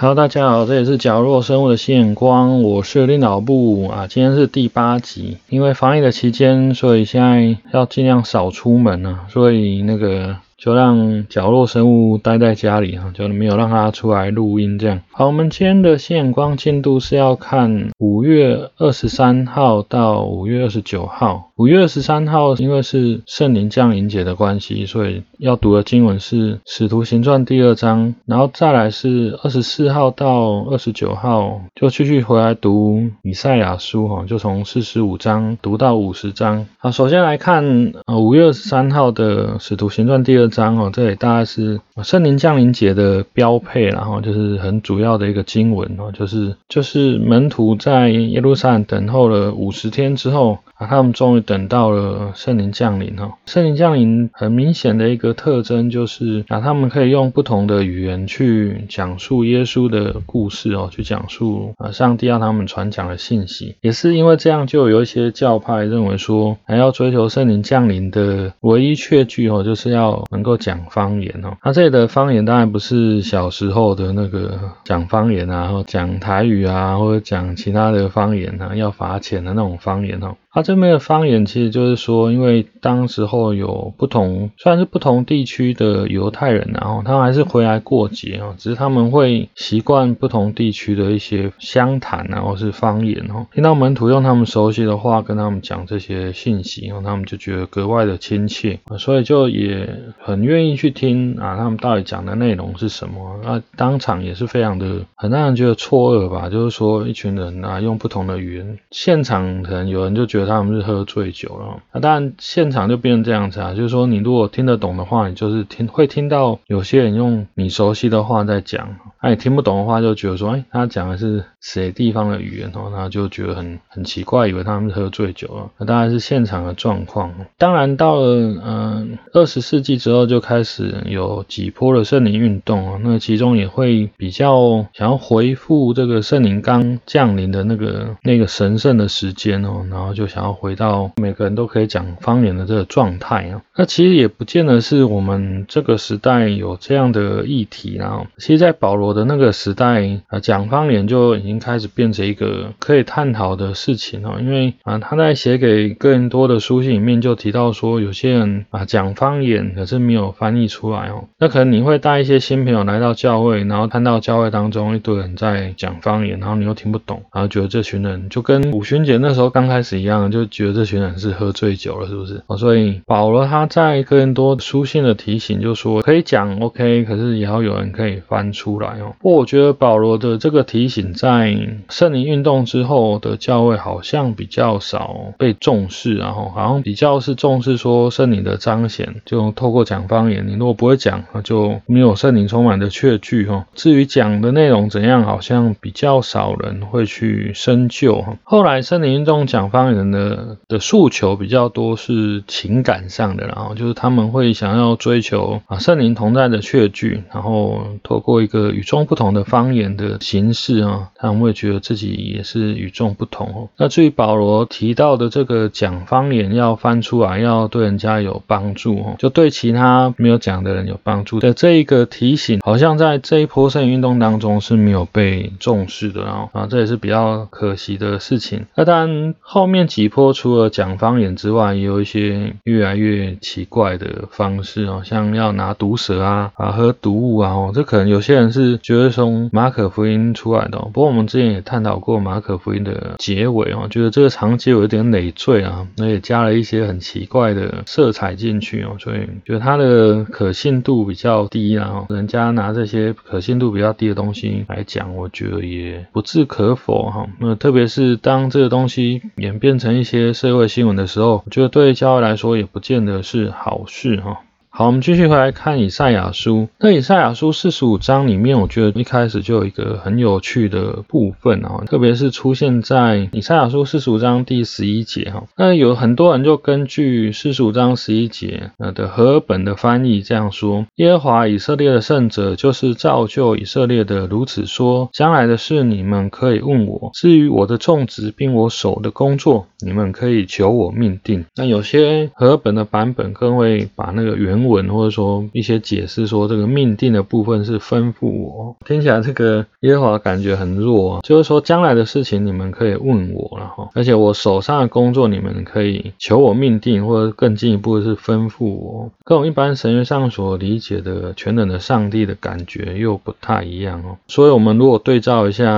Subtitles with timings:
[0.00, 10.36] 好大家好，这里是角落生物的眼光，我是领导部啊，今天是第八集，因为防疫的期间，所以现在要尽量少出门啊，所以那个。
[10.58, 15.00] 就让角落生物待在家里哈，就没有让它出来录音这样。
[15.12, 21.47] 好，我们今天的线光进度是要看五月二十三号到五月二十九号。
[21.58, 36.66] 五月二十三号因为是圣灵降临节的关系，所以要读的经文是《使徒行传》第二章，然后再来是二十四号到二十九号就继续回来读以赛亚书哈，就从四十五章读到五十章。
[36.78, 40.48] 好，首先来看呃五月二十三号的《使徒行传》第二。
[40.48, 50.58] 章哦，这里大概是圣灵降临节的标配，然后就是很主要的一个经文哦，就是就是门徒在耶路撒冷等候了五十天之后。
[50.78, 53.36] 啊，他们终于等到了圣灵降临哈！
[53.46, 63.74] 圣灵降临很明显的一个特征就是啊，他们可以用不同的语言去讲述耶稣的故事哦，去讲述啊上帝要他们传讲的信息。
[63.80, 71.56] 也是因为这样，就有一些教派认为说，还要追求圣灵降临的唯一确据哦，就是要能够讲方言哦。
[71.64, 80.36] 那这的方言当然不是小时候的那个讲方言啊，或讲台语啊，或者讲其他的方言啊，要罚钱的那种方言哦。
[80.50, 93.46] 它这边的方言其实就是说，因为当时候有不同，虽然是不同地区的犹太人，然后他们还是回来过节哦，只是他们会习惯不同地区的一些乡谈啊，或是方言哦。
[93.52, 99.86] 听到门徒用他们熟悉的话跟他们讲这些信息，然后他们就觉得格外的亲切，所以就也
[100.18, 103.38] 很愿意去听啊，他们到底讲的内容是什么。
[103.44, 110.37] 那当场也是非常的很让人觉得错愕吧，就是说一群人啊用不同的语言，现场可能有人就觉得。
[110.38, 125.70] 觉得他们是喝醉酒了，那当然现场就变成这样子啊，就是说你如果听得懂的话，你就是听会听到有些人用你熟悉的话在讲，那你听不懂的话就觉得说，哎，他讲的是谁地方的语言哦，那就觉得很很奇怪，以为他们是喝醉酒了。
[125.78, 127.34] 那当然是现场的状况。
[127.56, 140.38] 当然到了嗯二十世纪之后，就开始有几波的圣灵运动啊，那其中也会比较想要回复这个圣灵刚降临的那个那个神圣的时间哦，然后就想。
[140.38, 148.22] 要回到每个人都可以讲方言的这个状态啊，那其实也不见得是我们这个时代有这样的议题啊。
[148.36, 154.36] 其实，在保罗的那个时代啊，讲方言就已经开始变成一个可以探讨的事情哦。
[154.40, 161.24] 因为啊，他在写给更多的书信里面就提到说，有些人啊讲方言，可是没有翻译出来哦。
[161.40, 170.17] 那可能你会带一些新朋友来到教会，然后看到教会当中一堆人在讲方言，然后你又听不懂，然后觉得这群人就跟五旬节那时候刚开始一样。
[170.30, 172.42] 就觉得这群人是喝醉酒了，是不是？
[172.46, 179.14] 哦所以保罗他在更多书信的提醒，就说可以讲 OK，可是也要有人可以翻出来哦。
[179.20, 181.56] 不过我觉得保罗的这个提醒，在
[181.88, 190.46] 圣灵运动之后的教会好像比较少被重视，然后好像比较是重视说圣灵的彰显，就透过讲方言。
[190.48, 193.66] 你如果不会讲，那就没有圣灵充满的确据哈。
[193.74, 198.36] 至于讲的内容怎样，好像比较少人会去深究哈。
[198.42, 200.56] 后来圣灵运动讲方言的。
[200.68, 213.68] 的诉求比较多是情感上的，然后就是他们会想要追求啊圣灵同在的确据，然后透过一个与众不同的方言的形式啊，他们会觉得自己也是与众不同哦。
[213.76, 228.66] 那至于保罗提到的这个讲方言要翻出来，要对人家有帮助哦，就对其他没有讲的人有帮助的这一个提醒，好像在这一波圣运动当中是没有被重视的，然后啊这也是比较可惜的事情。
[228.74, 229.97] 那当然后面几。
[230.06, 240.76] 坡除了讲方言之外，也有一些越来越奇怪的方式哦，像要拿毒蛇啊啊喝毒物啊哦，这可能有些人是觉得从马可福音出来的。
[240.76, 252.04] 哦不过我们之前也探讨过马可福音的结尾哦，觉得这个长结有一点累赘啊，那也加了一些很奇怪的色彩进去哦，所以觉得它的可信度比较低啊。
[252.10, 257.26] 人家拿这些可信度比较低的东西来讲，我觉得也不置可否哈。
[257.38, 264.40] 那特别是当这个东西演变成一些社会新闻的时候，我觉得对教育来说也不见得是好事哈。
[264.78, 266.68] 好，我们继续回来看以赛亚书。
[266.78, 275.42] 那以赛亚书四十五章里面，我觉得一开始就有一个很有趣的部分啊，特别是出现在以赛亚书四十五章第十一节哈。
[275.56, 291.44] 那有很多人就根据四十五章十一节呃的和本的翻译这样说：耶和华以色列的圣者就是造就以色列的，如此说：将来的事你们可以问我；至于我的种植并我手的工作，你们可以求我命定。
[291.56, 314.16] 那有些和本的版本更会把那个原文或者说一些解释说这个命定的部分是吩咐我，听起来这个耶和华感觉很弱啊，就是说将来的事情你们可以问我了哈，而且我手上的工作你们可以求我命定，或者更进一步是吩咐我，跟我们一般神学上所理解的全能的上帝的感觉又不太一样哦。
[314.28, 315.72] 所以我们如果对照一下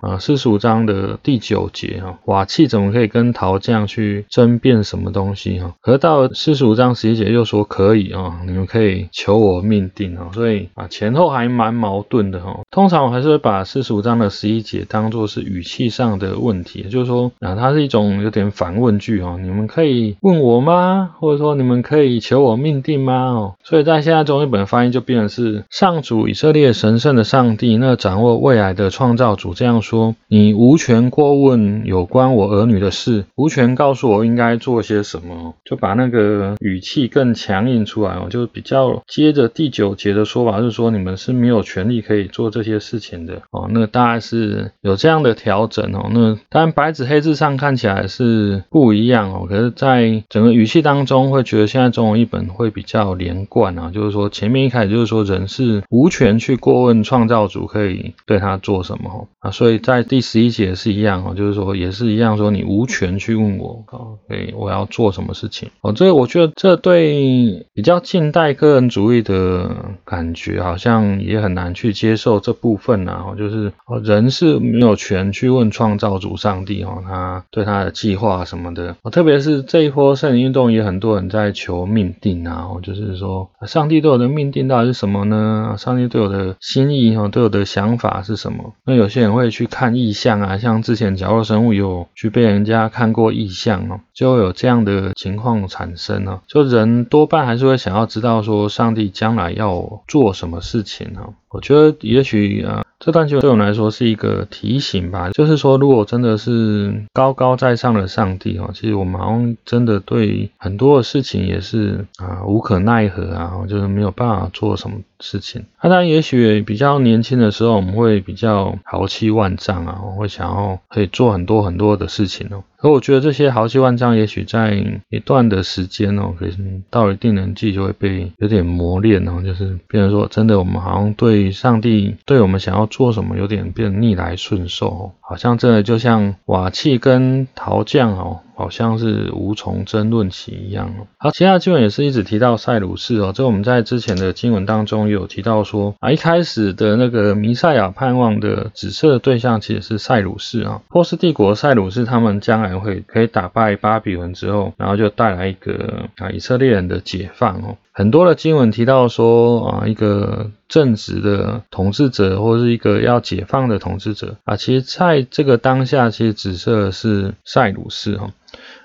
[0.00, 5.74] 啊四十五章的第九节哈，瓦器怎么可以跟陶匠去争辩什么东西哈？
[5.80, 12.60] 可到四十五章十一节又说可以啊，你们可以求我命定哦，所以啊前后还蛮矛盾的哈。
[12.70, 21.14] 通常我还是会把四十五章的十一节当做是语气上的问题，就是说啊它是一种有点反问句哦，你们可以问我吗？
[21.18, 23.14] 或者说你们可以求我命定吗？
[23.30, 43.42] 哦，所以在现在中译本翻译就变成是上主以色列神圣的上帝，那掌握未来的创造主这样说：你无权过问有关我儿女的事，无权告诉我应该做些什么，就把那个语气更强硬出来哦，就比较接着第九节的说法是说你们是没有权利可以做这些事情的。
[43.50, 65.70] 哦，那大概是有这样的调整哦，那当然白纸黑字上看起来是不一样哦，可是在整个语气当中会觉得现在中文译本会比较连贯啊，就是说前面一开始就是说人是无权去过问创造主可以对他做什么啊，所以在第十一节是一样哦，就是说也是一样说你无权去问我哦，以我要做什么事情。
[65.80, 69.68] 哦，这个我觉得这对比较近代个人主义的
[70.04, 85.74] 感觉好像也很难去接受这部分啊，就是哦人是没有权去问创造主上帝哦，他对他的计划什么的哦，特别是这一波圣灵运动也很多人在求命定啊，就是说上帝对我的命定到底是什么呢？
[85.76, 88.72] 上帝对我的心意哦，对我的想法是什么？
[88.84, 96.38] 那有些人会去看意象啊，像之前角落生物有去被人家看过意象哦，就有这样的情况产生呢。
[96.46, 101.32] 就人多半还是会想然后知道说上帝将来要做什么事情呢？
[101.56, 102.82] 我觉得也许啊。
[102.98, 115.62] 这段就对我们来说是一个提醒吧，就是说，如果真的是高高在上的上帝哦，其实我们好像真的对很多的事情也是啊无可奈何啊，就是没有办法做什么事情。
[115.82, 122.64] 那当然，也许比较年轻的时候，我们会比较豪气万丈啊，我会想要可以做很多很多的事情哦。
[122.78, 126.52] 可我觉得这些豪气万丈，也许在一段的时间哦，可以
[126.90, 132.86] 到一定年纪就会被有点磨练哦，就是变成说，真的我们好像对上帝对我们想要。
[132.96, 138.40] 做什么有点变逆来顺受，好像真的就像瓦器跟陶匠哦。
[138.58, 141.06] 好像是无从争论起一样哦。
[141.18, 143.30] 好，其他经文也是一直提到塞鲁士哦。
[143.34, 150.80] 这我们在之前的经文当中有提到说啊，一开始的那个弥赛亚盼望的紫色的对象其实是塞鲁士啊。
[150.88, 157.76] 波斯帝国塞鲁士他们将来会可以打败巴比伦之后，然后就带来一个啊以色列人的解放哦。
[157.92, 168.32] 很多的经文提到说啊，一个正直的统治者或是一个要解放的统治者啊，其实在这个当下其实紫色是塞鲁士哈。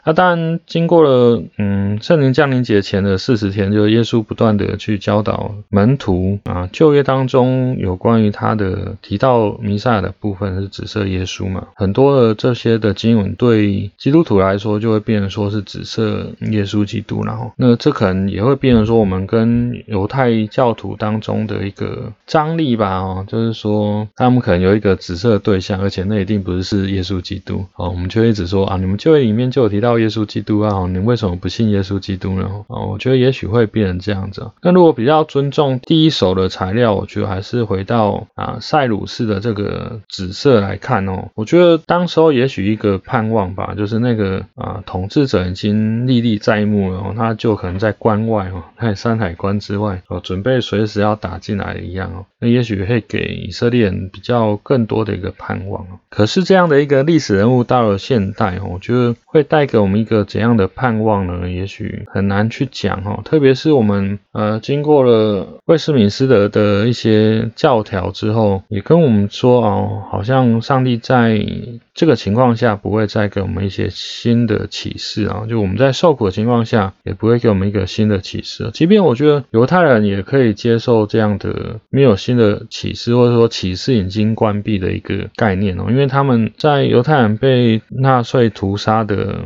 [0.03, 29.90] 那当然，经过了嗯圣灵降临节前的四十天，就耶稣不断的去教导门徒啊，旧约当中有关于他的提到弥赛亚的部分是紫色耶稣嘛，很多的这些的经文对基督徒来说就会变成说是紫色耶稣基督，然后那这可能也会变成说我们跟犹太教徒当中的一个张力吧，哦，就是说他们可能有一个紫色的对象，而且那一定不是是耶稣基督，哦，我们就一直说啊，你们旧约里面就有提到。
[29.91, 32.49] 到耶稣基督啊，你为什么不信耶稣基督呢？
[32.67, 34.49] 哦，我觉得也许会变成这样子。
[34.61, 41.29] 那如果比较尊重第一手的材料，我觉得还是回到啊塞鲁士的这个紫色来看哦。
[41.35, 52.25] 我觉得当时候也许一个盼望吧，就是那个啊统治者已经历历在目了，他就可能在关外哦，在山海关之外哦，准备随时要打进来一样哦。
[52.39, 55.85] 那也许会给以色列人比较更多的一个盼望。
[56.09, 61.49] 可是这样的一个历史人物到了现代哦，我觉得会带给我们一个怎样的盼望呢？
[61.49, 63.21] 也许很难去讲哦。
[63.25, 71.45] 特别是我们呃经过了威斯敏斯德的一些教条之后，也跟我们说哦，好像上帝在
[71.93, 75.43] 这个情况下不会再给我们一些新的启示啊。
[75.49, 78.69] 就我们在受苦的情况下，也不会给我们一个新的启示。
[78.73, 89.39] 即便我觉得犹太人也可以接受这样的没有新的启示，或者说启示已经关闭的一个概念哦，因为他们在犹太人被纳粹屠杀的。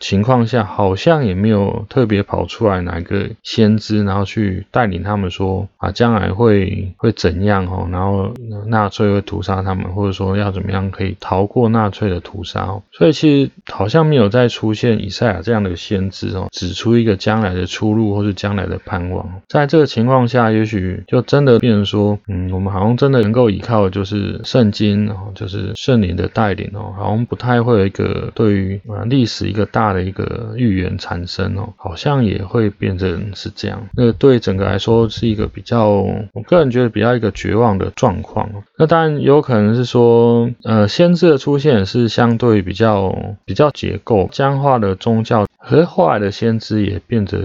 [0.00, 8.32] 情况下，好像也没有特别跑出来哪个先知，然后去带领他们说啊，将来会会怎样哦，然后
[8.66, 12.82] 纳粹会屠杀他们，或者说要怎么样可以逃过纳粹的屠杀哦。
[12.92, 19.40] 所以其实好像没有再出现以赛亚这样的先知哦，指出一个将来的出路或是将来的盼望。
[19.48, 33.82] 在这个情况下，也许就真的变成说，嗯，我们好像真的能够依靠就是圣经哦，就是圣灵的带领哦，好像不太会有一个对于啊历史一个大的一个预言产生哦，好像也会变成是这样。
[33.96, 38.48] 那对整个来说是一个比较，我个人觉得比较一个绝望的状况。
[38.78, 43.14] 那当然有可能是说，呃，先知的出现是相对比较
[43.44, 47.38] 比较结构僵化的宗教，可是后来的先知也变得。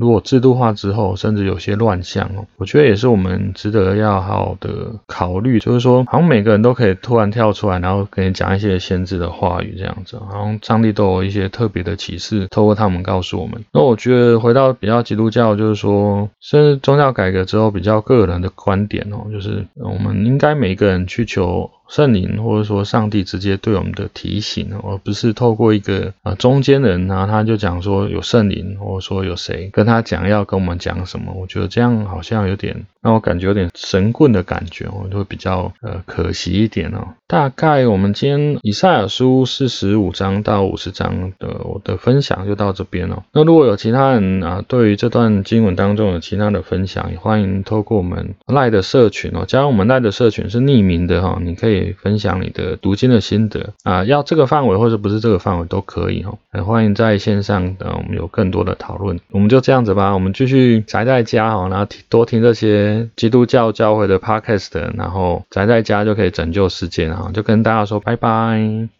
[0.00, 4.70] 如果制度化之后，甚至有些乱象哦，我觉得也是我们值得要好的
[5.06, 5.60] 考虑。
[5.60, 13.62] 就是说，好像每个人都可以突然跳出来，然后跟你讲一些先知的话语这样子，好像上帝都有一些特别的启示，透过他们告诉我们。
[13.74, 21.70] 那我觉得回到比较基督教，就是说，甚至宗教改革之后比较个人的观点哦，就是我们应该每个人去求。
[21.90, 31.32] 圣灵或者说上帝直接对我们的提醒，而不是透过一个啊中间人，然后他就讲说有圣灵，或者说有谁跟他讲要跟我们讲什么。
[31.34, 37.08] 我觉得这样好像有点让我感觉有点神棍的感觉，我就会比较呃可惜一点哦。
[37.26, 43.24] 大概我们今天以赛亚书四十五章到五十章的我的分享就到这边了。
[43.32, 51.79] 那如果有其他人啊对于这段经文当中有其他的分享，也欢迎透过我们赖的社群哦，加入我们赖的社群是匿名的哈，你可以。
[52.02, 56.38] 分享你的读经的心得啊，要这个范围或者不是这个范围都可以哦。
[56.52, 59.18] 很欢迎在线上的我们有更多的讨论。
[59.30, 68.88] 我们就这样子吧，我们继续宅在家哦，然后多听这些基督教教会的 podcast，然后宅在家就可以拯救世界，哈就跟大家说拜拜。